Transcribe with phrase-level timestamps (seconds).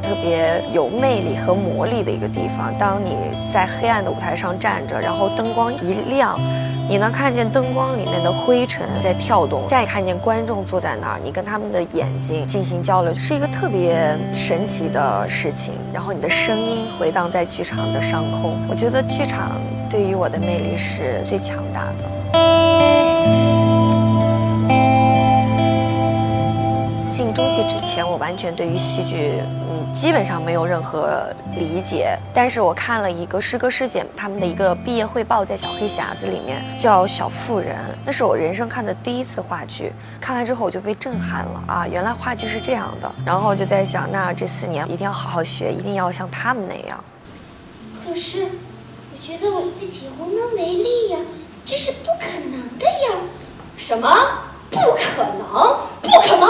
[0.00, 2.72] 特别有魅力和魔力的一个地方。
[2.78, 3.16] 当你
[3.52, 6.38] 在黑暗的舞台上站着，然后灯光一亮，
[6.88, 15.74] 你能看见灯光里面的灰尘在跳动，再看见观众坐在那儿，你跟他们的眼睛进行交流，是一个特别神奇的事情。
[15.92, 19.52] 然后你的声音回荡在剧场的上空，我觉得剧场
[19.90, 22.97] 对于我的魅力是最强大的。
[27.68, 31.22] 之前，我完全对于戏剧，嗯，基本上没有任何
[31.54, 32.18] 理解。
[32.32, 39.92] 但是我看了一个师哥师姐他们的一个毕业汇报，在小黑匣子里面叫《小妇人》，那是我人生看的第一次话剧。
[40.18, 41.86] 看完之后我就被震撼了啊！
[41.86, 43.12] 原来话剧是这样的。
[43.24, 47.04] 然后就在想，那这四年一定要好好学，一定要像他们那样。
[48.02, 48.44] 可是，
[49.12, 51.18] 我觉得我自己无能为力呀，
[51.66, 53.20] 这是不可能的呀！
[53.76, 54.08] 什么？
[54.70, 55.78] 不可能？
[56.02, 56.48] 不可能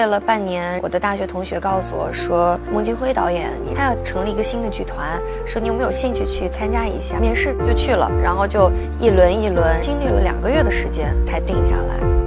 [0.00, 7.18] 业了半年，我的大学同学告诉我说，孟京辉导演他要成立一个新的剧团，说你有没有兴趣去参加一下？
[7.20, 12.19] 面试就去了，然后就一轮一轮，经历了两个月的时间才定下来。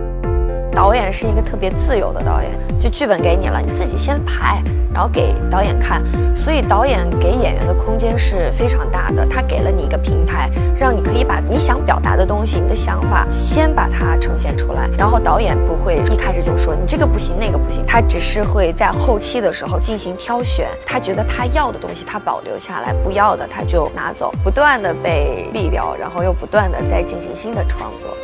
[0.74, 6.04] 导演是一个特别自由的导演，就剧本给你了，你自己先排，然后给导演看。
[6.36, 14.90] 所以导演给演员的空间是非常大的，他给了你一个平台，让你可以把你想表达的东西、你的想法先把它呈现出来。
[14.98, 28.18] 然后导演不会一开始就说你这个不行那个不行，他只是会在后期的时候进行挑选，他觉得他要的东西他保留下来，不要的他就拿走，不断的被毙掉，然后又不断的在进行新的创作。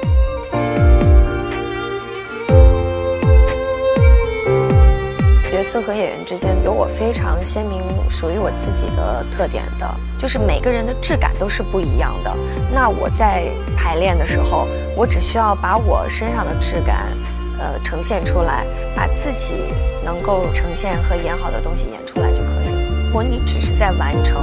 [5.69, 9.88] 色和演员之间有我非常鲜明、属于我自己的特点的，
[10.18, 12.35] 就是每个人的质感都是不一样的。
[12.74, 13.46] 那我在
[13.78, 17.09] 排练的时候，我只需要把我身上的质感，
[17.59, 18.66] 呃，呈现出来，
[18.96, 19.53] 把自己
[20.03, 22.59] 能够呈现和演好的东西演出来就可以。
[23.09, 24.40] 如果你只是在完成，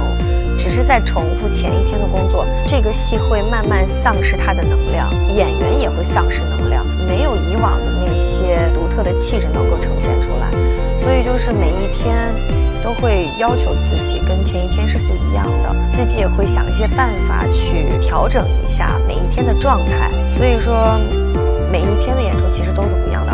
[0.57, 10.51] 只是在重复前一天的工作，这个戏会慢慢丧失它的能量，演员也会丧失能量，没有以往的那些独特的气质能够呈现出来。
[10.97, 12.13] 所以就是每一天
[12.83, 20.11] 都会要求自己跟前一天是不一样的，自己也会想一些办法去调整一下每一天的状态。
[20.35, 20.99] 所以说，
[21.71, 23.31] 每一天的演出其实都是不一样的。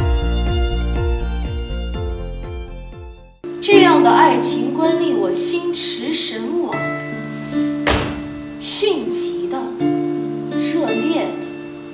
[3.59, 6.75] 这样的爱情官令我心驰神往，
[8.59, 9.57] 迅疾的、
[10.57, 11.25] 热烈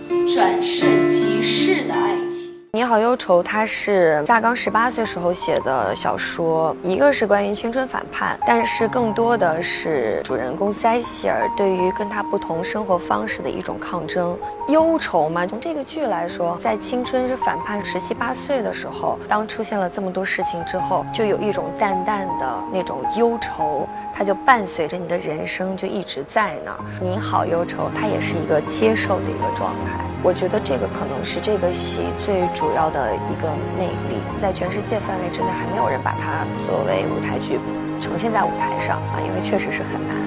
[0.08, 2.29] 的、转瞬即逝的爱情。
[2.72, 14.38] 你好，忧愁，它是夏刚十八岁时候写的小说，一个是关于青春反叛，但是更多的是主人公塞西尔对于跟他不同生活方式的一种抗争。
[14.68, 26.78] 忧愁嘛，从这个剧来说，在青春是反叛十七八岁的时候，当出现了这么多事情之后，就有一种淡淡的那种忧愁，它就伴随着你的人生就一直在那儿。
[27.02, 30.06] 你好，忧愁，它也是一个接受的一个状态。
[30.22, 33.48] 我觉得这个可能是这个戏最主要的一个
[33.78, 37.58] 魅力，在全世界范围之内还没有人把它作为舞台剧
[38.02, 40.18] 呈现在舞台上啊，因为确实是很难，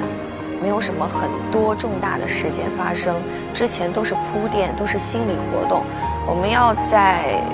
[0.63, 3.17] 没有什么很多重大的事件发生，
[3.53, 5.83] 之前都是铺垫，都是心理活动，
[6.27, 7.45] 我们要在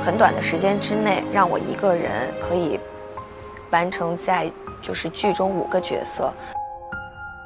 [0.00, 2.78] 很短的时间之内让我一个人可以
[3.70, 4.48] 完成在
[4.80, 6.32] 就是剧中五个角色。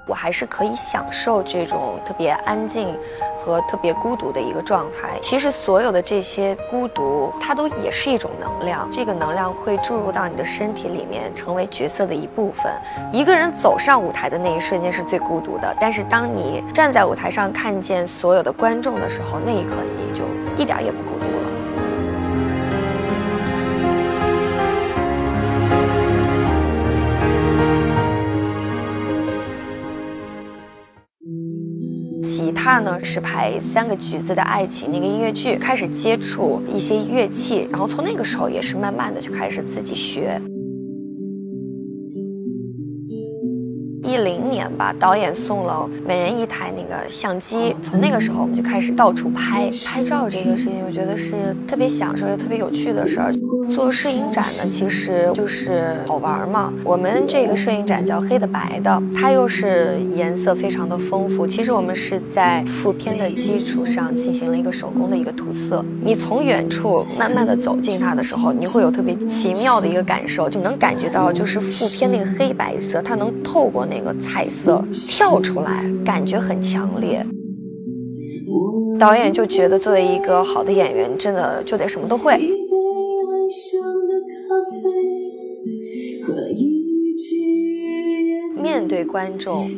[0.06, 2.96] 我还是可以享受这种特别安静
[3.36, 5.18] 和特别孤独的一个状态。
[5.20, 8.88] 其实所有的这些孤独，它都也是一种能量。
[8.92, 12.72] 这个能量会注入到你的身体里面，成为角色的一部分。
[13.12, 20.22] 一个人走上舞台的那一瞬间是最孤独的，但是当你站在舞台上看见所有的观众的时候，那一刻你就
[20.56, 21.15] 一点也不孤
[32.80, 40.40] 呢是排三个橘子的爱情那个音乐剧，开始接触一些乐器，然后从那个时候也是慢慢的就开始自己学。
[44.16, 53.34] 一零年吧，导演送了每人一台那个相机，从那个时候我们就开始到处拍拍照这个事情，我觉得是特别享受又特别有趣的事儿。
[53.74, 56.72] 做摄影展呢，其实就是好玩嘛。
[56.82, 61.46] 我们这个摄影展叫黑的白的，它又是颜色非常的丰富。
[61.46, 65.84] 其实我们是在负片的基础上进行了一个手工的一个涂色。
[66.00, 77.24] 你从远处慢慢的走近它的时候，你会有特别奇妙的一个感受，就能感觉到就是负片那个黑白色，它能透过那彩色跳出来，感觉很强烈。
[78.98, 82.38] 导演就觉得，作为一个好的演员，真的就得什么都会。
[88.62, 89.70] 面对观众，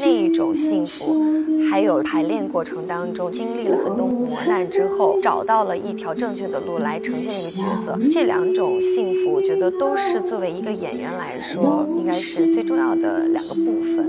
[0.00, 1.41] 那一种幸福。
[1.72, 14.06] 还有排练过程当中经历了很多磨难之后，找到了一条正确的路来呈现一个角色，这两种幸福，我觉得都是作为一个演员来说，应该是最重要的两个部分。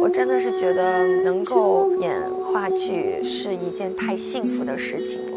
[0.00, 2.18] 我真的是觉得能够演
[2.50, 5.35] 话剧是一件太幸福的事情了。